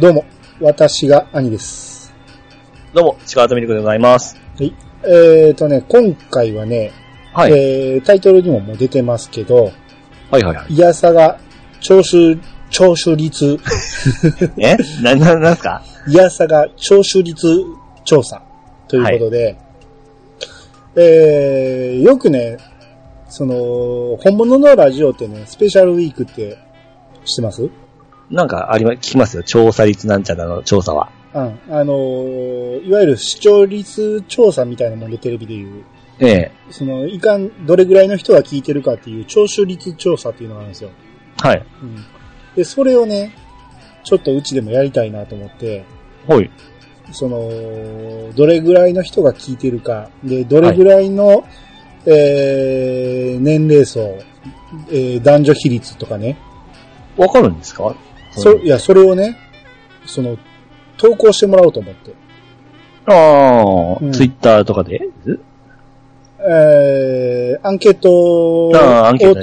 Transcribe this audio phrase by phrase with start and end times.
[0.00, 0.24] どうも、
[0.60, 2.12] 私が兄です。
[2.94, 4.36] どうも、力とみりくでございます。
[4.58, 4.74] はい。
[5.04, 6.92] えーとね、今回はね、
[7.32, 7.52] はい。
[7.52, 9.72] えー、タイトルにももう出てますけど、
[10.30, 10.72] はいはいはい。
[10.72, 11.38] いやさが、
[11.80, 12.40] 聴取、
[12.70, 13.58] 聴取率、
[14.58, 14.76] え？
[15.02, 15.82] な、な、なんすか？
[16.08, 17.46] いやさが聴取率
[18.04, 18.42] 調査
[18.88, 19.56] ということで、
[20.96, 22.56] えー、よくね、
[23.28, 26.58] その、本物のラジオってね、スペシャルウィークって
[27.24, 27.68] 知ってます？
[28.30, 29.42] なんかありま、聞きますよ。
[29.42, 31.10] 調査率なんちゃらの調査は。
[31.34, 31.42] うん。
[31.70, 35.68] あのーいわゆる視聴率調査みたいなもんでテレビで言う。
[36.20, 36.52] ええ。
[36.70, 40.90] その、いかん、どれぐらいの人が聞いてるかっていう聴取率調査っていうのがあるんですよ。
[41.40, 41.64] はい。
[41.82, 41.96] うん。
[42.54, 43.34] で、それをね、
[44.04, 45.84] ちょっとうちでもやりたいなと思って、
[46.26, 46.50] ほい。
[47.12, 51.44] その、どれぐらいの人が聞いてるか、で、どれぐらいの、
[52.06, 54.00] えー、年齢層、
[54.90, 56.36] えー、男女比率とかね。
[57.16, 57.94] わかるんですか？
[58.32, 59.36] そ、いや、それをね、
[60.06, 60.36] その、
[60.96, 62.12] 投稿してもらおうと思って。
[63.06, 65.00] ああ、うんツイッターとかで？
[66.38, 68.72] えー、アンケートを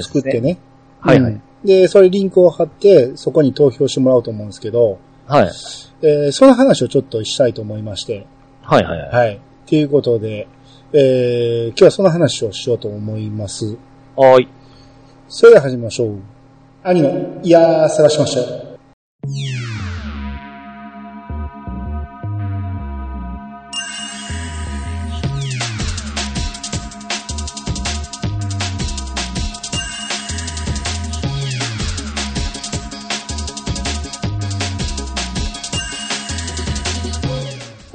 [0.02, 0.58] 作ってね。
[1.00, 5.50] はいはいうんで、それリンクを貼って、そこに投票してもらおうと思うんですけど、はい。
[6.02, 8.28] えーその話をちょっとしたいと思いまして。
[8.62, 9.10] はいはいはい。
[9.10, 9.40] はい。
[9.66, 10.46] ということで、
[10.92, 13.76] えー、今日はその話をしようと思います。
[14.14, 14.48] はーい。
[15.28, 16.20] それでは始めましょう。
[16.84, 18.67] 兄の、いやー、探しましたよ。
[19.20, 19.28] こ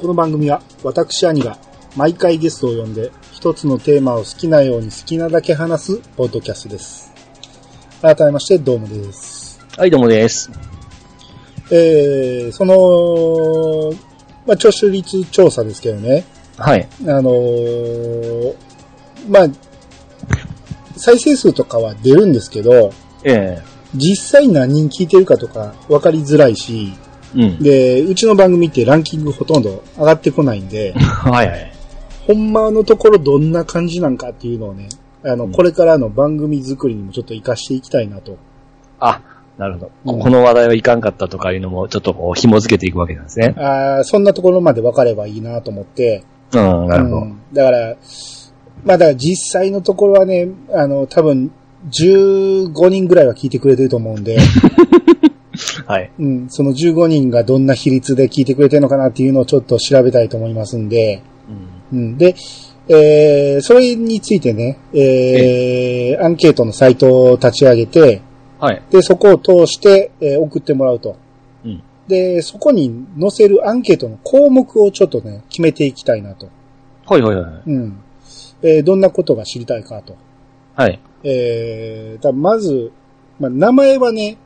[0.02, 1.56] の番組は私兄が
[1.96, 7.14] 毎回ゲストを呼んで一つのテーマを好きなように好きなだけ話すポッドキャストです。
[8.02, 9.64] 改めましてどうもです。
[9.78, 10.73] はい、どうもです。
[11.70, 13.92] えー、その、
[14.46, 16.24] まあ、聴取率調査ですけどね。
[16.56, 16.86] はい。
[17.06, 18.54] あのー
[19.28, 19.46] まあ、
[20.96, 22.92] 再生数とかは出るんですけど、
[23.24, 23.62] え
[23.94, 26.92] 実際何人聞いてるかとか分かりづらいし、
[27.36, 27.62] えうん。
[27.62, 31.72] で、うちの番組ってランキングほとんど上がってこないんで、 はいはい。
[32.26, 34.88] ほんまのところどんな感じなんかっていうのをね、
[35.22, 38.36] あの、うんこれからの番組作りにもちょっと活かしていきたいなと。
[39.00, 39.20] あ、
[39.58, 39.90] なるほど。
[40.04, 43.54] うんこの話題はいかんかったとかいうのも、ちょっとこう、紐付けていくわけなんですね。
[43.56, 46.24] あーそんなところまで分かればいいなと思って。
[46.52, 47.16] うん、なるほど。
[47.18, 47.96] うんだから、
[48.84, 51.52] まあだから実際のところはね、あの、多分、
[51.90, 54.38] 15人ぐらいは聞いてくれてると思うんで、
[55.86, 56.10] はい。
[56.18, 61.22] うん、その15人がどんな比率で聞いてくれてるのかなっていうのをちょっと調べたいと思いますんで、
[61.92, 61.98] うん。
[61.98, 62.34] うん、で、
[62.88, 68.20] えー、それについてね、えー、アンケートのサイトを立ち上げて、
[68.64, 68.82] はい。
[68.88, 71.18] で、そこを通して、えー送ってもらうと。
[71.66, 71.82] うん。
[72.08, 76.48] で、そこに載せるアンケートの項目をちょっとね、決めていきたいなと。
[77.04, 77.62] はいはいはい。
[77.66, 77.98] うん。
[78.62, 80.16] えーどんなことが知りたいかと。
[80.74, 80.98] はい。
[81.24, 82.90] えー、だまず、
[83.38, 84.38] まあ、名前はね、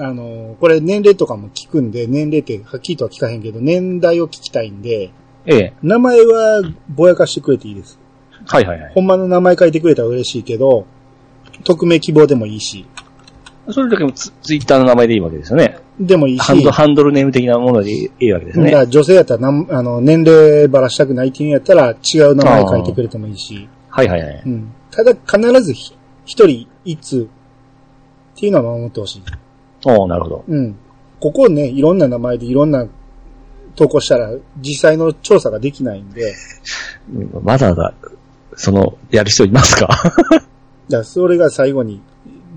[0.00, 5.12] あのーこれ年齢とかも聞くんで、年齢ってはっきりとは聞かへんけど、年代を聞きたいんで、
[5.46, 7.96] ええ名前はぼやかしてくれていいです。
[8.46, 8.92] はいはいはい。
[8.92, 10.84] ほんまの名前書いてくれたら嬉しいけど、
[11.62, 12.86] 匿名希望でもいいし、
[13.72, 15.78] それだけもツツイッターの名前でいいわけですよね。
[15.98, 18.66] でもいいし、ハンド、ハンドルネーム的なものでいいわけですね。
[18.66, 24.42] だから女性やったらなんあの年齢ばらしたくないっていうんやったら違う名前書いてくれてもいいし、はいはいはい。
[24.46, 25.94] うん、ただ必ずひ
[26.24, 27.28] 一人一通
[28.36, 29.22] っていうのは守ってほしい。
[29.86, 30.44] おーなるほど。
[30.48, 30.76] うん。
[31.20, 32.86] ここね、いろんな名前でいろんな
[33.76, 36.34] 投稿したら実際の調査ができないんで、
[37.12, 37.94] うんわざわざ、
[38.56, 39.88] その、やる人いますか？
[40.88, 42.00] だそれが最後に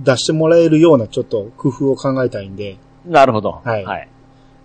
[0.03, 3.62] 出してもらえるようなちょっと工夫を考えたいんで、なるほど。
[3.64, 4.09] はいはい。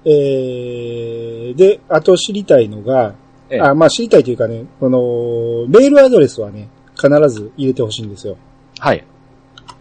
[0.05, 3.15] えー、で、あと知りたいのが、
[3.51, 8.37] ええあ、まあ知りたいというかね、この、メールアドレスはね、必ず入れてほしいんですよ。
[8.79, 9.05] はい。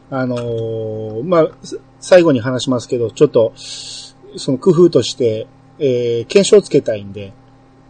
[0.10, 5.48] あのーまあ、す最後に話しますけど、ちょっと、その工夫として、
[5.80, 7.34] えー、検証つけたいんで、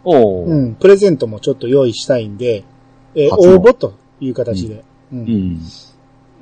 [0.03, 2.63] おーうん、プレゼントもちょっと用意したいんで、
[3.15, 4.83] えー応募という形で。
[5.11, 5.61] うんうん。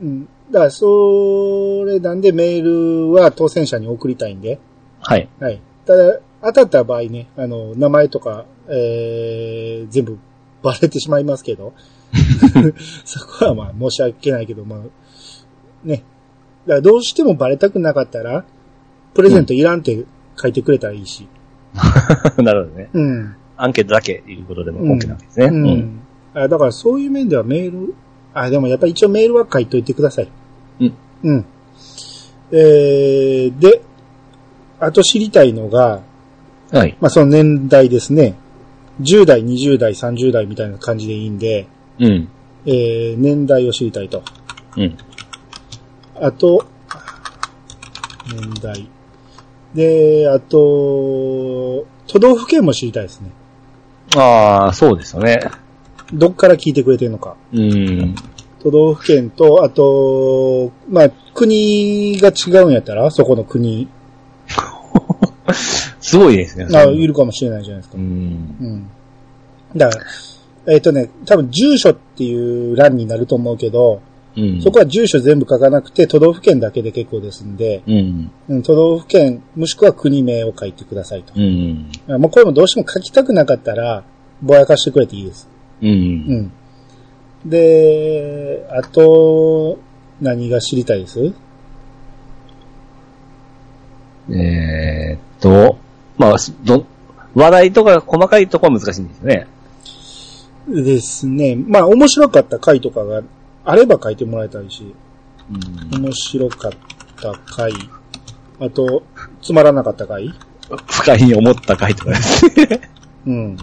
[0.02, 2.64] うんだから、それなんでメー
[3.08, 4.60] ルは当選者に送りたいんで、
[5.02, 5.28] はい。
[5.40, 5.62] はい。
[5.86, 10.20] ただ、当たった場合ね、あの、名前とか、えー、全部
[10.62, 11.74] バレてしまいますけど、
[13.06, 14.80] そこはまあ申し訳ないけど、まあ、
[15.84, 16.04] ね。
[16.66, 18.46] だからどうしてもバレたくなかったら、
[19.14, 20.06] プレゼントいらんって
[20.36, 21.28] 書いてくれたらいいし。
[22.38, 22.90] なるほどね。
[22.94, 23.36] うん。
[23.58, 25.46] アンケートだけいうことでもうん OK なわけですね。
[25.48, 25.66] ううん。
[25.66, 26.00] ん。
[26.34, 27.96] あだからそういう面ではメール、
[28.36, 30.28] あ、でもやっぱり一応メールは書いといてください。
[30.82, 30.94] うん。
[31.24, 31.46] うん。
[32.52, 33.82] えー、で、
[34.80, 36.02] あと知りたいのが、
[36.72, 36.98] はい。
[37.00, 38.36] まあ、その年代ですね。
[39.02, 41.68] 10代、20代、30代みたいな感じでいいんで、
[41.98, 42.28] うん。
[42.66, 44.22] えー、年代を知りたいと。
[44.76, 44.98] うん。
[46.16, 46.66] あと、
[48.30, 48.88] 年代。
[49.74, 53.32] で、あと、都道府県も知りたいですね。
[54.18, 55.40] ああ、そうですよね。
[56.14, 57.36] どっから聞いてくれてるのか。
[57.54, 58.16] うん。
[58.62, 63.88] 都道府県と、あと、まあ、国が違うんやったら、そこの国、
[66.00, 66.68] すごいですね。
[66.74, 68.02] あいるかもしれないじゃないですかう。
[68.02, 68.04] ん。
[68.04, 68.08] う
[68.68, 68.90] ん。
[69.76, 70.06] だから、
[70.74, 74.02] えっ、とね、多分住所っていう欄になると思うけど、
[74.38, 74.62] うん。
[74.62, 78.32] そこは住所全部書かなくて都道府県だけで結構ですんで、うん。
[78.50, 81.34] うん、都道府県、もしくは国名を書いてくださいと。
[81.36, 81.90] うん。
[82.20, 84.04] もうこれもどうしても書きたくなかったら、
[84.42, 85.48] ぼやかしてくれていいです。
[85.90, 85.94] う。
[85.94, 86.52] うんん。
[87.46, 89.78] で、あと、
[90.22, 91.34] 何が知りたいです？
[94.30, 95.78] えーっと、
[96.18, 96.86] まあ、ど、
[97.36, 99.48] 話題とか細かいところは難しいんですよね。
[100.68, 101.56] ですね。
[101.56, 103.22] まあ、面白かった回とかが
[103.66, 104.96] あれば書いてもらいたいし、
[105.52, 106.02] うん。
[106.02, 106.72] 面白かっ
[107.22, 107.72] た回、
[108.60, 109.04] あと、
[109.44, 110.34] つまらなかった回？
[110.88, 112.82] 不快に思った回とかですね。
[113.28, 113.58] うん。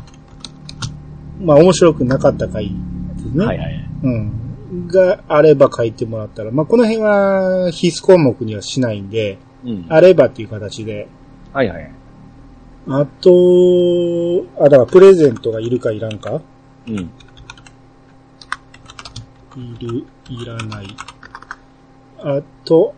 [1.42, 2.70] まあ、面白くなかった回
[3.16, 3.44] ですね。
[3.44, 3.88] はいはい。
[4.04, 4.86] うん。
[4.88, 9.86] があれば書いてもらったら、まあ、この辺は必須項目にはしないんで、うん。
[9.88, 11.08] あればっていう形で、
[11.52, 11.92] はいはい。
[12.88, 13.30] あと、
[14.58, 16.40] あ、だからプレゼントがいるかいらんか？
[16.88, 16.94] うん。
[16.94, 16.98] い
[19.78, 20.86] る、いらない。
[22.18, 22.94] あと、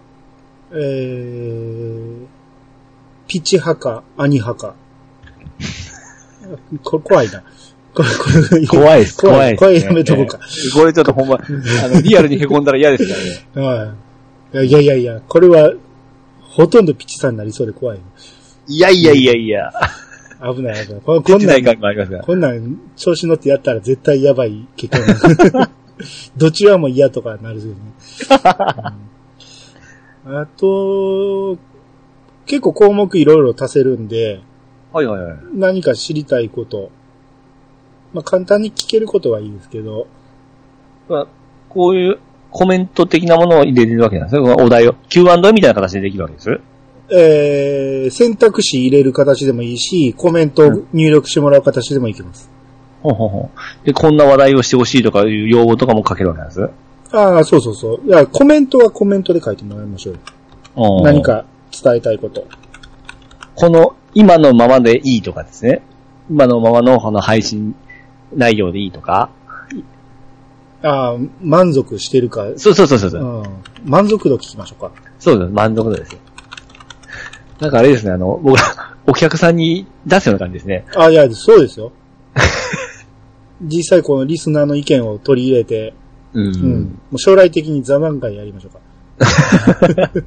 [0.71, 2.27] えー、
[3.27, 4.75] ピチ派か、アニ派か。
[6.83, 7.43] これ怖いな。
[8.69, 9.57] 怖いです、怖い。
[9.57, 10.39] 怖いです、これやめとこうか。
[10.43, 13.07] ええこれちょっとほんま、 あの、リアルに凹んだら嫌です
[13.53, 13.95] からね。
[14.55, 14.67] はい。
[14.67, 15.73] いやいやいや、これは、
[16.41, 17.99] ほとんどピチさんになりそうで怖い。
[18.69, 19.73] いやいやいやいや。
[20.41, 21.01] 危ない危ない。
[21.03, 22.21] こんなんなん、感もありますが。
[22.21, 25.67] こんなん、調子乗ってやったら絶対やばい結果に
[26.37, 27.73] どちらも嫌とかなるよね。
[28.99, 29.15] うん
[30.27, 31.59] あと、
[32.47, 34.41] 結構項目いろいろ足せるんで、
[34.93, 35.39] はいはいはい。
[35.55, 36.91] 何か知りたいこと、
[38.15, 40.07] まあ簡単に聞けることはいいですけど、
[41.09, 41.27] まあ、
[41.69, 42.19] こういう
[42.51, 44.55] コメント的なものを入れれるわけなんですね。
[44.55, 44.95] お題を。
[45.09, 46.61] Q&A みたいな形でできるわけです。
[47.11, 52.49] えー、選択肢入れる形でもいいし、コメントを入力してもらう形でもいけます。
[53.03, 53.51] ほうほうほ
[53.83, 53.87] う。
[53.87, 56.71] で、こんな話題をしてほしいとかいう要望とかも書けるわけなんです。
[57.13, 58.07] ああ、そうそうそう。
[58.07, 60.15] いや、コメントはコメントで書いてもらいましょう
[60.77, 61.03] よ。
[61.03, 61.23] 何。
[61.23, 62.47] か伝えたいこと。
[63.57, 65.83] この、今のままでいいとかですね。
[66.31, 67.75] 今のままのこの配信
[68.37, 69.31] 内容でいいとか？
[70.83, 73.11] ああ、満足してるか、そうそうそうそう。
[73.11, 73.45] ううん、
[73.85, 74.93] 満足度聞きましょうか。
[75.19, 75.51] そうです。
[75.51, 76.19] 満足度ですよ。
[77.61, 78.65] なんかあれですね、あの、僕ら、
[79.07, 80.85] お客さんに出すような感じですね。
[80.97, 81.93] あいや、そうですよ。
[83.63, 85.95] 実際このリスナーの意見を取り入れて、
[86.35, 86.83] ううん。
[87.11, 90.11] もう将来的に座談会やりましょうか。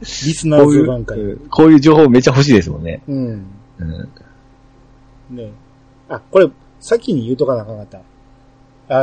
[0.00, 1.18] リスナーこういう座談会。
[1.18, 3.02] うんこういう情報めっちゃ欲しいですもんね。
[3.06, 3.46] うん。
[3.78, 3.84] う
[5.34, 5.36] ん。
[5.36, 5.52] ね
[6.08, 6.48] あ、これ、
[6.80, 8.00] 先に言うとかなあかんかった。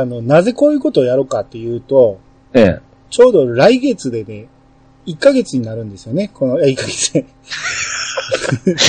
[0.00, 2.18] あの、なぜこういうことをやろうかっていうと、
[2.52, 2.80] ええ。
[3.10, 4.48] ちょうど来月でね、
[5.06, 6.30] 1ヶ月になるんですよね。
[6.34, 7.24] この、え、1ヶ月で。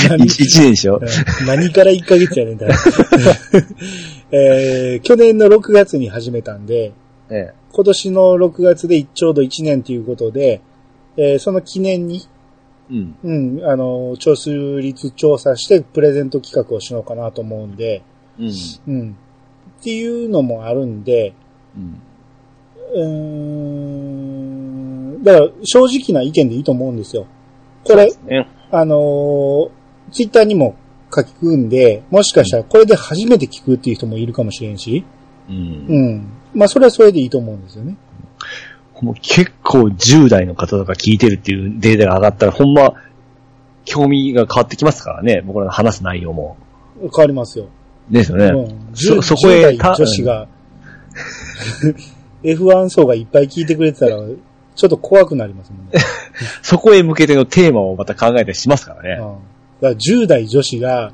[0.09, 0.99] 何 一一年でしょ？
[1.01, 2.67] うん何から1ヶ月やねんだ。
[4.31, 6.91] えー去年の6月に始めたんで、
[7.29, 7.53] ええ。
[7.71, 10.61] 今年の6月でちょうど1年ということで、
[11.17, 12.21] えーその記念に、
[12.91, 13.15] うん。
[13.23, 13.31] う
[13.61, 18.01] ん、あの、聴取率調査してプレゼント企画をしようかなと思うんで、
[18.39, 18.53] うん。
[18.87, 19.17] うん。
[19.79, 21.33] っていうのもあるんで、
[22.95, 27.27] うん、だから正直な意見でいいと思うんですよ。
[27.83, 28.47] これ、ね。
[28.71, 29.69] あのー
[30.11, 30.75] ツイッターにも
[31.13, 35.05] 書き込んで、もしかしたらこれで初めて聞くっていう人もいるかもしれんし、
[35.47, 35.85] うん。
[35.87, 36.27] うん。
[36.55, 37.95] まあそれはそれでいいと思うんですよね。
[39.01, 42.93] もう結構10代の方とか聞いてるっていうデータが上がったら、ほんま、
[43.85, 45.41] 興味が変わってきますからね。
[45.45, 46.57] 僕らの話す内容も。
[47.01, 47.67] 変わりますよ。
[48.09, 48.45] ですよね。
[48.47, 48.95] うん。
[48.95, 50.47] そ10そこへ10代女子が、
[52.43, 54.17] F1 層がいっぱい聞いてくれてたら、
[54.75, 55.91] ちょっと怖くなりますもんね。
[56.61, 59.09] そこへ向けてのテーマをまた考えたりしますからね。
[59.11, 59.17] うん。
[59.17, 59.37] だか
[59.81, 61.11] ら10代女子が、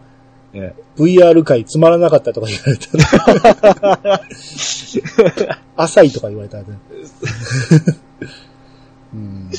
[0.54, 2.98] え VR 界つまらなかったとか言われた
[4.08, 4.22] ら、
[5.76, 6.70] 浅いとか言われたらね、
[9.14, 9.50] うん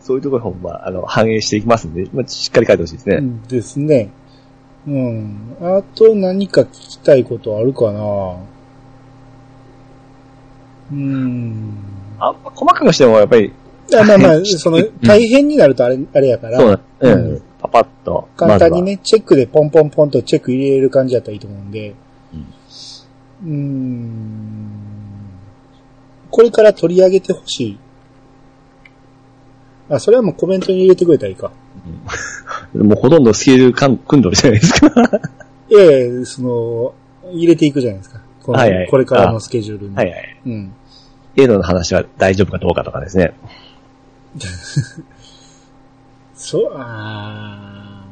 [0.00, 3.20] そういうところほんま、あの、反映していきますんで、まあ、しっかり書いてほしいですね。
[3.46, 4.08] ですね。
[4.88, 5.56] うん。
[5.60, 8.36] あと何か聞きたいことあるかな？
[10.90, 11.78] うん。
[12.18, 13.52] あんま細かくしてもやっぱり、
[13.94, 16.80] あまあまあ、その、大変になるとあれ、あれやから、そうだ。
[17.00, 17.42] ううんん。
[17.60, 18.28] パパッと。
[18.36, 21.94] 簡単にね、チェックでポンポンポンとチェック入れる感じだったらいいと思うんで。
[23.44, 24.70] うーん。
[26.30, 27.78] これから取り上げてほしい。
[29.90, 31.50] あ、それはもうコメントに入れてくれたらいいか。
[32.04, 32.47] まずは。
[32.74, 34.90] もうほとんどスケール組んどるじゃないですか。
[35.70, 36.94] ええその、
[37.32, 38.20] 入れていくじゃないですか。
[38.42, 39.94] このはいはいこれからのスケジュールに。
[39.94, 40.40] はいはい。
[40.46, 40.72] うん。
[41.36, 43.34] 映画の話は大丈夫かどうかとかですね。
[46.34, 48.04] そう、あ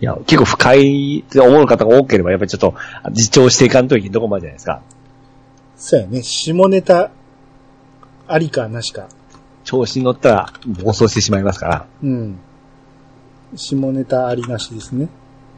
[0.00, 2.74] いや、結構深いって思う方が多ければ、やっぱりちょっと、
[3.10, 4.82] 自重していかんといけんとこまでじゃないですか。
[5.76, 6.22] ーそうやね。
[6.22, 7.10] 下ネタ、
[8.28, 9.08] ありかなしか。
[9.64, 11.86] 調子に乗ったら暴走してしまいますから。
[12.02, 12.38] うん。
[13.54, 15.08] 下ネタありなしですね。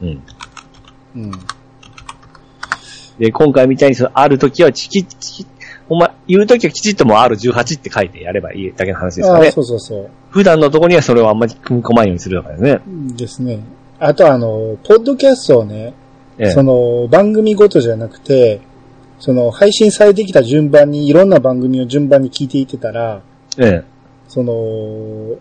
[0.01, 0.23] うん。
[1.15, 1.31] うん。
[3.19, 5.47] で、今回みたいにその、ある時は、ちき、ちき、
[5.89, 9.51] ほんま、言う時はきちっともう R18 って書いてやればいいだけの話ですかね。
[9.51, 10.09] そうそうそう。
[10.29, 12.81] 普段のところにはそれをあんまり組み込まないようにするとかですね。
[13.17, 13.59] ですね。
[13.97, 15.93] あとあの、ポッドキャストをね、
[16.37, 18.61] ええその、番組ごとじゃなくて、
[19.19, 23.21] その、配信されてきた順番に、いろんな番組を順番に聞いていってたら、
[23.57, 23.83] ええ。
[24.29, 25.37] その、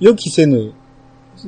[0.00, 0.72] 予期せぬ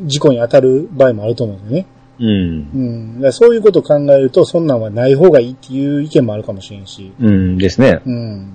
[0.07, 1.87] 事故に当たる場合もあると思うんだよね。
[2.19, 3.21] うん。
[3.23, 3.33] うん。
[3.33, 7.13] そういうことを考えると、そんなんはない方がいいっていう意見もあるかもしれんし。
[7.19, 8.01] うんですね。
[8.05, 8.53] うん。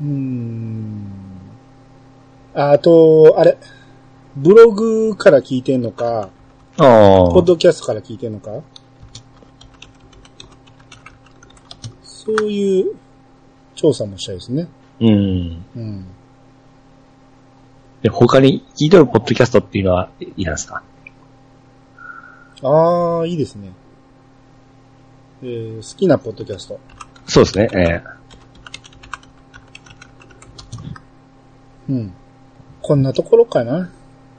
[0.00, 1.06] うん。
[2.54, 3.58] ああと、あれ。
[4.36, 6.30] ブログから聞いてんのか、
[6.78, 7.30] ああ。
[7.32, 8.62] ポッドキャストから聞いてんのか？
[12.02, 12.94] そういう
[13.74, 14.68] 調査もしたいですね。
[15.00, 15.64] うん。
[15.76, 16.06] うん。
[18.02, 20.82] で、他に聞いてるポッドキャストっていうのは、いなんですか？
[22.62, 23.72] ああ、いいですね。
[25.42, 26.80] えー、好きなポッドキャスト。
[27.26, 27.68] そうですね。
[27.72, 28.02] ええ。
[31.88, 32.12] うん。
[32.82, 33.90] こんなところかな？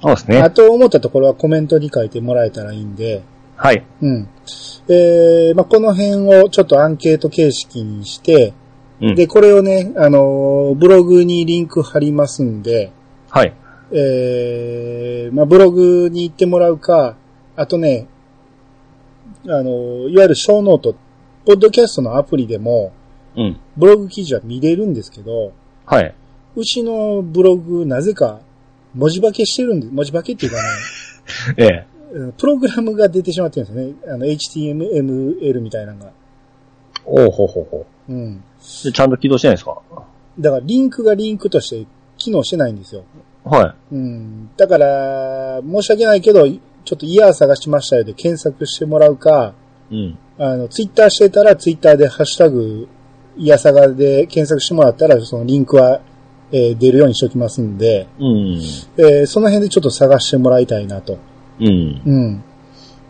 [0.01, 0.41] そうですね。
[0.41, 3.23] あと思ったところはコメントに書いてもらえたらいいんで、
[3.55, 3.83] はい。
[4.01, 4.27] うん。
[4.87, 8.53] えー、まあ、この辺をちょっとアンケート形式にして、
[8.99, 9.15] うん。
[9.15, 12.91] で、これをね、あのーブログにリンク貼りますんで、
[13.31, 13.53] はい。
[13.93, 17.15] えー、まあ、ブログに行ってもらうか、
[17.55, 18.07] あとね、
[19.45, 20.95] あのーいわゆる小ノート、
[21.45, 22.91] ポッドキャストのアプリでも、
[23.35, 23.59] うん。
[23.77, 25.53] ブログ記事は見れるんですけど、
[25.85, 26.13] はい。
[26.55, 28.41] うちのブログ、なぜか、
[28.93, 30.63] 文字化けしてるんで、文字化けっていうかね、
[31.57, 31.85] ええ。
[32.13, 33.93] うんプログラムが出てしまってるんですよね。
[34.13, 36.11] あの、HTML みたいなのが。
[37.05, 38.13] おうほうほうほう。
[38.13, 38.43] うん。
[38.83, 39.77] でちゃんと起動してないですか？
[40.39, 41.87] だから、リンクがリンクとして
[42.25, 43.03] 機能してないんですよ。
[43.43, 44.49] はうん。
[44.55, 49.53] だから、申し訳ないけど、ちょっとイヤー探しましたよで検索してもらうか、
[49.89, 49.95] い。
[49.95, 50.17] うん。
[50.37, 52.87] あの、ツイッターしてたらツイッターでハッシュタグ、
[53.37, 56.01] イヤサガで検索してもらったら、そのリンクは、
[56.51, 58.61] えー出るようにしておきますんで、うん。
[58.97, 61.17] えーその辺でちょっと探してもらいたいなと。
[61.59, 62.01] うん。
[62.05, 62.43] うん。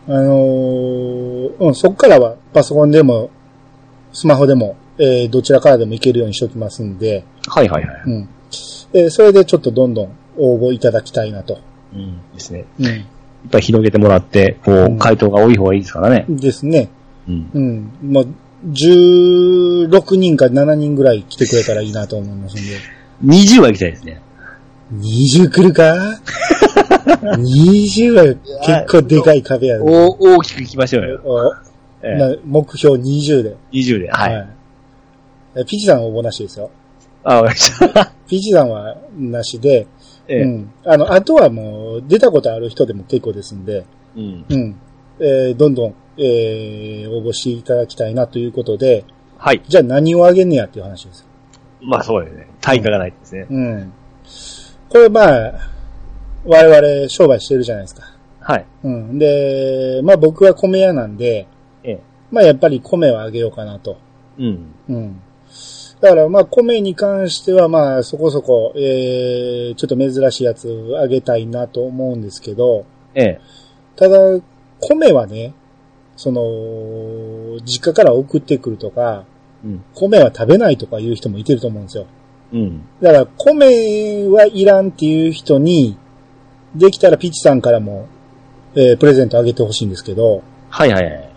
[0.08, 3.30] あのーうん、そっからはパソコンでも、
[4.12, 8.02] スマホでも、えーどちらからでもいけるようにしておきますんで、はいはいはい。
[8.06, 8.28] うん。
[8.94, 11.58] えーそれでちょっとどんどん応募いただきたいなと。
[11.94, 12.20] うん。
[12.34, 12.64] ですね。
[12.78, 12.86] うん。
[12.86, 16.24] いっぱい広げてもらって、こう回答が多い方がいいですからね。
[16.28, 16.88] ですね。
[17.28, 17.50] うん。
[17.52, 18.12] うん。
[18.12, 18.26] もう、
[18.68, 22.76] 16人か7人ぐらい来てくれたらいいなと思いますんで。
[23.24, 24.22] 20は行きたいですね。
[24.94, 26.20] 20来るか
[27.22, 28.24] ?20 は
[28.84, 29.84] 結構でかい壁やね。
[29.84, 31.20] お大きく行きましょうよ。
[31.24, 31.54] お
[32.04, 33.56] ええな目標20で。
[33.72, 34.10] 20で。
[34.10, 35.60] はい。
[35.60, 35.64] い。
[35.66, 36.70] ピチさん応募なしですよ。
[37.24, 38.12] あ、わかりました。
[38.28, 39.86] ピチさんはなしで、
[40.28, 40.42] ええ。
[40.42, 40.72] うん。
[40.84, 43.84] あの、あとはもう、出たことある人でも結構ですんで、
[44.16, 44.44] うん。
[44.48, 44.76] うん。
[45.20, 49.04] えーどんどん、えー応募していただきたいなということで、
[49.38, 49.62] はい。
[49.66, 51.26] じゃあ何をあげんねやっていう話ですよ。
[51.82, 52.48] まあそうですね。
[52.60, 53.46] 対価がないですね。
[53.50, 53.92] うん。
[54.88, 55.52] これまあ、
[56.44, 58.02] 我々商売してるじゃないですか。
[58.40, 58.66] はい。
[58.84, 59.18] うん。
[59.18, 61.46] で、まあ僕は米屋なんで、
[61.82, 62.00] ええ。
[62.30, 63.96] まあやっぱり米をあげようかなと。
[64.38, 64.74] うん。
[64.88, 65.20] うん。
[66.02, 73.40] だからまあ米に関してはまあそこそこ、えー、ちょっと珍しいやつあげたいなと思うんですけど、ええ。
[73.94, 74.18] ただ、
[74.80, 75.54] 米はね、
[76.16, 79.24] その、実家から送ってくるとか、
[79.64, 79.84] うん。
[79.94, 82.06] 米は食べないとかいう人もいてると思うんですよ。
[82.52, 82.82] うん。
[83.00, 85.96] だから、米はいらんっていう人に、
[86.74, 88.08] できたらピッチさんからも、
[88.74, 91.32] えープレゼントあげてほしいんですけど、はいはいはい。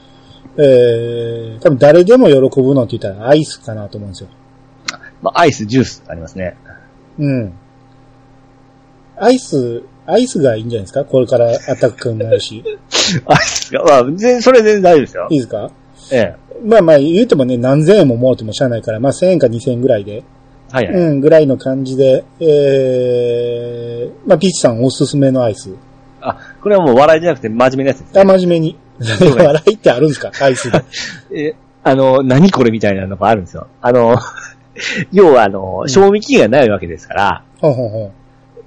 [0.58, 4.30] えー、多分誰でも喜ぶのって言ったらアイスかなと思うんですよ。
[5.26, 6.56] まあ、アイス、ジュースありますね。
[7.18, 7.54] うん。
[9.18, 11.04] アイス、アイスがいいんじゃないですか？
[11.06, 12.64] これからアタックになるし。
[13.26, 15.36] アイスが、まあ、全然、それ全然大丈夫ですよい。
[15.36, 15.72] いですか？
[16.12, 16.36] ええ。
[16.64, 20.24] まあまあ言うてもね、何千円ももうてもしゃあないから、まあ千円か二千円ぐらいで、
[20.72, 20.96] はいはい。
[20.96, 25.70] うん、ぐらいの感じで、えー、まあ、ピーチさんおすすめのアイス。
[26.22, 28.38] あ、これはもう笑いじゃなくて真面目なやつですあ、ね。
[28.38, 28.78] 真面目に。
[29.00, 30.32] 笑いってあるんですか？
[30.42, 30.84] アイスで。
[31.52, 33.68] え、あの、何これみたいなのがあるんですよ。
[33.82, 34.16] あの、
[35.12, 37.44] 要はあの、賞味期限がないわけですから。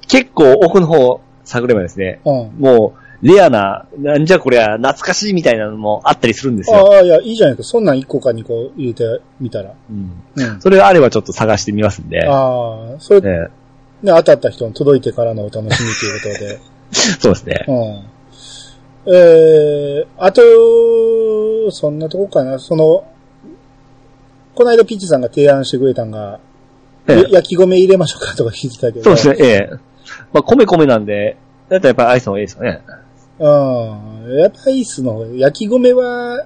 [0.08, 2.50] 結構奥の方探ればですね、うん。
[2.58, 6.92] もう、レアな、なんじゃこりゃ、懐かしいみたいなのもあったりするんですよ。
[6.92, 7.62] ああ、いや、いいじゃないか。
[7.62, 9.72] そんなん1個か2個入れてみたら。
[9.90, 10.12] うん。
[10.36, 10.60] うん。
[10.60, 12.26] それがあればちょっと探してみますんで。
[12.26, 13.48] ああ、それ、ね、
[14.04, 16.54] え当たった人に届いてからのお楽しみということで。
[16.54, 16.58] え
[17.18, 17.64] そうですね。
[17.66, 18.18] うん。
[19.14, 20.42] えー、あと、
[21.70, 22.58] そんなとこかな。
[22.58, 23.04] その、
[24.58, 26.40] この間ピッチさんが提案してくれたんが、
[27.06, 29.04] ええや焼き米入れましょうかとか聞いてたけど。
[29.04, 29.70] そうですね、ええ。
[30.32, 31.36] まあ、米米なんで、
[31.68, 32.82] だったらやっぱりアイスの方がいいですよね。
[33.38, 34.38] うん。
[34.40, 36.44] やっぱアイスの方焼き米は、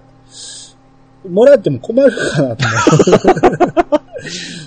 [1.26, 2.66] もらっても困るかなと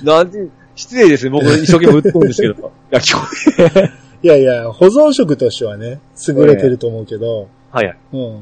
[0.01, 1.29] 思 なんで、失礼ですね。
[1.29, 2.71] 僕一生懸命売ってるんですけど。
[2.89, 3.19] 焼き米。
[3.21, 3.91] う。
[4.23, 7.97] いやいや、保存食としてはね、優れてると思うけど、はいはい。
[8.11, 8.39] うん。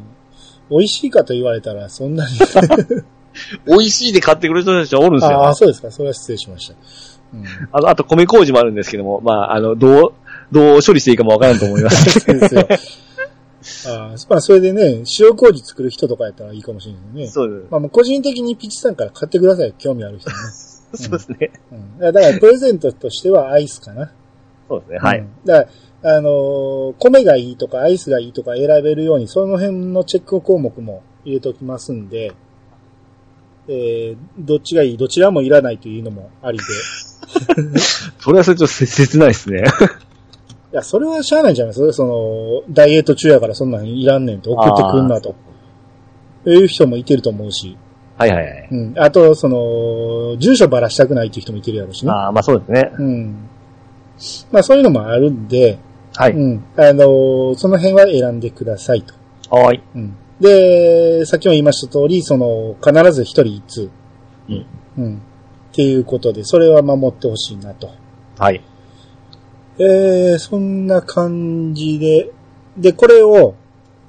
[0.70, 2.32] 美味しいかと言われたら、そんなに。
[3.66, 5.54] 美味しいで買ってくれる人たちはおるんですああ、よ。
[5.54, 5.92] そうですか。
[5.92, 6.76] それは失礼しました。
[7.34, 7.44] うん。
[7.72, 10.14] あと、あと米麹もあるんですけども、まあ、あの、どう、
[10.52, 12.20] どう処理していいかもわからんと思います。
[12.22, 12.68] そうですよ。
[13.96, 17.28] ああ、まあ、それでね、塩麹作る人とかやったらいいかもしれないね。
[17.28, 17.68] そうです。
[17.72, 19.74] まあ、もう個人的にピチさんから買ってください。
[19.78, 20.36] 興味ある人ね。
[20.96, 21.52] そうですね。
[21.72, 22.00] うん。
[22.00, 24.12] だから、プレゼントとしてはアイスかな。
[24.68, 24.98] そうですね。
[25.00, 25.20] はい。
[25.20, 25.70] うんだか
[26.04, 32.34] ら、あのー米がいいとかアイスがいいとか選べるように、その辺のチェック項目も入れておきますんで、
[33.68, 36.64] えー、どっちがいい、どちらもいらないというのもありで。
[38.20, 39.64] それはそれちょっと切切ないですね。
[40.72, 41.94] いや、それはしゃあないんじゃないですか？
[41.94, 45.36] その、ダイエット中やからそんなんいらんねんと送ってくんなと。
[46.46, 47.78] いう人もいてると思うし。
[48.18, 48.68] はいはいはい。
[48.72, 48.94] うん。
[48.98, 52.12] あと、その、住所ばらしたくないっていう人もいてるやろうしね。
[52.12, 52.92] ああ、まあそうですね。
[53.00, 53.50] うん。
[54.52, 55.78] まあそういうのもあるんで、
[56.16, 56.34] はい。
[56.34, 56.64] うん。
[56.76, 59.14] あのーその辺は選んでくださいと。
[59.56, 59.82] はい。
[59.96, 60.16] うん。
[60.44, 63.90] で、さっきも言いました通り、その、必ず一人一通。
[64.50, 64.66] うん。
[64.98, 65.16] うん。
[65.18, 67.90] っていうことで、それは守ってほしいなと。
[68.38, 68.62] はい。
[69.80, 72.32] えー、そんな感じで、
[72.78, 73.56] で、これを、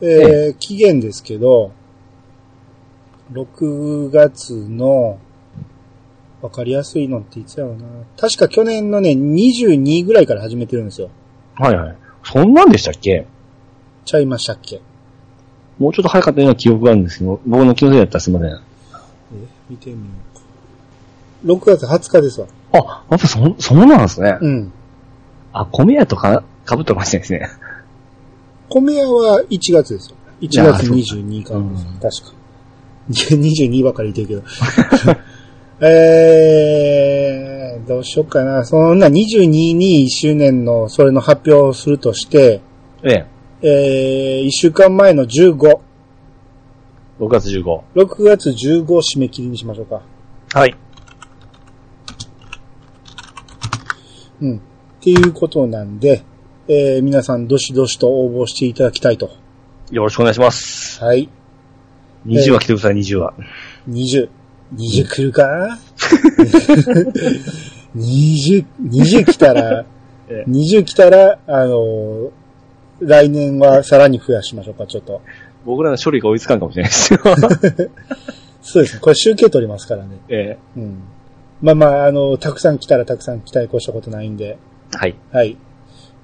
[0.01, 1.71] えー期限ですけど、
[3.33, 5.19] 6月の、
[6.43, 7.85] わかりやすいのっていつやろうな。
[8.19, 11.09] 確か去年のね、22ぐらいから始めてるんですよ。
[11.55, 11.97] はいはい。
[12.23, 13.27] そんなんでしたっけ？
[14.05, 14.83] ちゃいましたっけ？
[15.79, 18.49] もうちょっと早かったような記憶があるんですけど、僕の気のせいだったらすいません。
[18.51, 18.59] え、
[19.69, 20.43] 見てみようか。
[21.45, 22.47] 6月20日ですわ。
[22.73, 24.39] あ、やっぱそ、そうなんですね。
[24.41, 24.73] うん。
[25.53, 27.49] あ、米屋とか、かぶってましたですね。
[28.69, 30.17] 米屋は1月ですよ。
[30.41, 31.87] 1や月22からです。
[31.87, 32.45] うん確か。
[33.11, 34.47] 22ばかり言ってるけ
[35.07, 35.17] ど。
[35.87, 38.65] えー、どうしようかな。
[38.65, 42.61] そんな22に1周年のそれの発表をするとして、
[43.03, 43.27] ええ。
[43.67, 45.57] えー、1週間前の15、
[47.19, 47.83] 6月15。
[47.95, 50.03] 6月15を締め切りにしましょうか。
[50.53, 50.77] はい。
[54.43, 54.57] うん。
[54.57, 54.61] っ
[55.01, 56.23] ていうことなんで、
[56.69, 59.31] えー、皆さんどしどしと応募していただきたいと。
[59.91, 61.03] よろしくお願いします。
[61.03, 61.31] はい。
[62.27, 63.33] 20は来てください、20は。
[63.89, 64.29] 20。
[64.75, 65.79] 20来るか
[67.97, 69.87] ?20、 20来たら、
[70.29, 72.31] ええ20来たら、あのー
[73.07, 75.21] 来年はさらに増やしましょうか、ちょっと。
[75.65, 77.21] 僕らの処理が追いつかんかもしれないですよ。
[78.63, 79.01] そうですね。
[79.01, 80.19] これ集計取りますからね。
[80.29, 81.03] えうん。
[81.63, 84.59] まあまあ、あの、たくさん来たらたくさん期待越したことないんで。
[84.95, 84.97] え。
[84.97, 85.15] はい。
[85.33, 85.57] はい。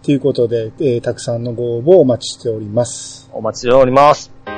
[0.03, 3.29] ということで、えーたくさんのご応募をお待ちしております。
[3.33, 4.50] お待ちしております。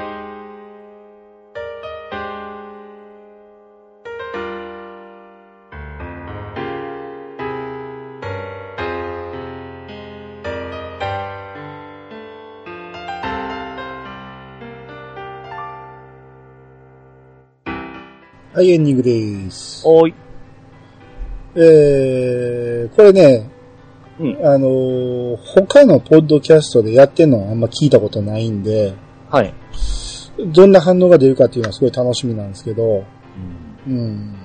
[18.62, 19.82] はい、エンディングです。
[19.84, 20.14] おーい。
[21.56, 23.50] えー、これね、
[24.20, 28.94] うんあのー他のポッドキャストでやってんのはあんま聞いたことないんで、
[29.28, 29.52] はい。
[30.46, 33.04] どんな反応が出るかっていうのはすごい楽しみなんですけど、
[33.88, 34.36] うん。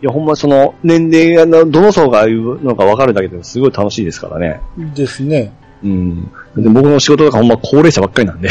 [0.00, 4.62] いや、ほんまその、年齢がな、どの層が言うのか分かるだけですごい楽しいですからね。
[4.94, 5.52] ですね。
[5.84, 6.22] うん。
[6.56, 8.48] で僕の仕事とかほんま高齢者ばっかりなんで、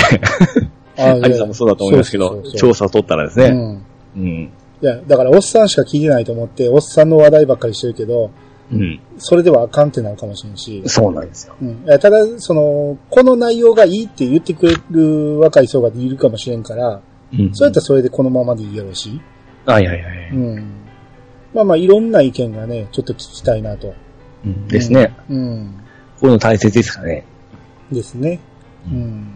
[0.95, 3.47] あ アニさんもそうだと思いますけどそうそう、そう調査取ったらですね。
[3.47, 3.85] うん。
[4.17, 4.51] うん。
[4.81, 8.31] いや、だからおっさんしか聞いてないと思って、おっさんの話題ばっかりしてるけど、
[8.71, 8.99] うん。
[9.17, 11.55] それではあかんってなるかもしれんし、そうなんですよ。
[11.61, 11.85] うん。
[11.85, 17.01] ただ、その、この内容がいいって言ってくれる若い層がいるかもしれんから、
[17.33, 17.53] うん。
[17.53, 19.21] そうやったらそれでこのままでいいやろうし、
[19.65, 20.29] はいはいはい。
[20.31, 20.81] うん。
[21.53, 23.93] まあまあいろんな意見がね、ちょっと聞きたいなと。
[24.45, 25.15] うんですね。
[25.29, 25.75] うん。
[26.19, 27.25] こういうの大切ですかね。
[27.91, 28.39] ですね。
[28.87, 29.27] うん。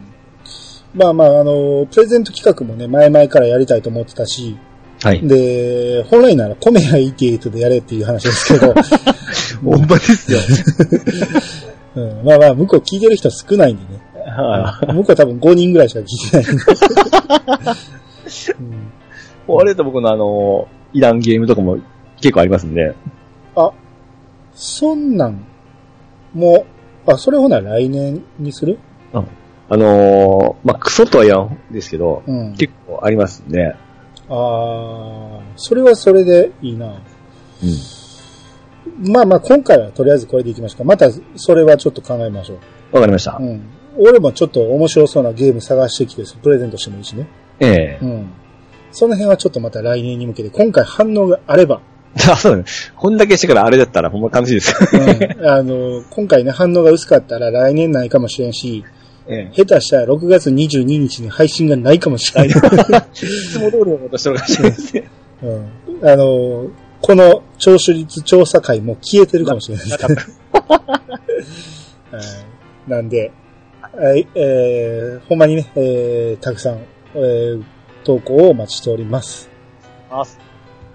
[0.94, 4.58] まあまあ、あの、プレゼント企画もね、前々からやりたいと思ってたし、
[5.06, 5.22] はい。
[5.22, 8.74] で、本来なら米や88でやれっていう話ですけど、
[9.64, 10.40] ほんまですよ。
[11.94, 14.02] うん、まあまあ、向こう聞いてる人少ないんでね。
[14.26, 16.64] は向こう多分5人ぐらいしか聞いてないんで。
[19.48, 19.62] うんい。
[19.62, 21.78] あれと僕のあの、いらんゲームとかも
[22.20, 22.96] 結構ありますんで。
[23.56, 23.72] あ、
[24.56, 25.46] そんなん、
[26.34, 26.66] も
[27.06, 28.80] う、あ、それほな来年にする？
[29.14, 32.56] あのー、まあ、クソとは言わんですけど、うん。
[32.56, 33.76] 結構ありますんで。
[34.30, 36.88] ああ、それはそれでいいな。
[36.88, 36.94] うん。
[39.12, 40.84] まあまあ、今回はとりあえずこれでいきましょうか。
[40.84, 42.60] また、それはちょっと考えましょ
[42.92, 42.96] う。
[42.96, 43.38] わかりました。
[43.40, 43.62] うん。
[43.98, 47.28] 俺もちょっと面白そうなゲーム探してきて、プレゼントしてもいいしね。
[47.60, 48.30] ええうん。
[48.92, 51.82] その辺はちょっとまた来年に向けて、今回反応があれば、
[52.32, 52.66] あ、そうだね。
[52.96, 54.74] こんだけしてからあれだったらほんま楽しいです。
[54.94, 58.86] うん、あの、今回ね、反応が薄かったら来年ないかもしれんし、
[59.28, 59.56] ええ。
[59.56, 62.50] 下手したら6月22日に配信がないかもしれない。
[62.50, 65.10] いつも通りのことしてるかもしれないですね。
[65.44, 66.68] うん、あの、
[67.02, 70.16] この聴取率調査会も消えてるかもしれないですね。
[72.12, 72.56] はい
[72.88, 73.32] なんで、
[73.82, 76.80] はい、えー、ほんまにね、えー、たくさん、
[77.16, 77.64] えー、
[78.04, 79.50] 投稿をお待ちしております。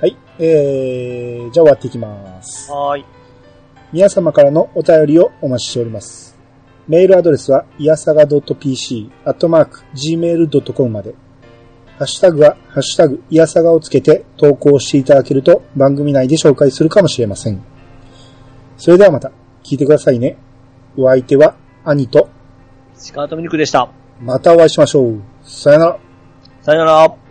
[0.00, 2.70] はい、えー、じゃあ終わっていきます。
[2.70, 3.04] はーい。
[3.92, 6.29] 皆様からのお便りをお待ちしております。
[6.90, 11.14] メールアドレスは、いやさが .pc、アットマーク、gmail.com まで。
[11.96, 17.62] ハッシュタグは、ハッシュタグ、いやさがをつけて投稿していただけると番組内で紹介するかもしれません。
[18.76, 19.30] それではまた、
[19.62, 20.36] 聞いてくださいね。
[20.96, 22.28] お相手は、兄と、
[22.98, 23.88] シカートミルクでした。
[24.20, 25.22] またお会いしましょう。
[25.44, 25.98] さよなら。
[26.62, 27.29] さよなら。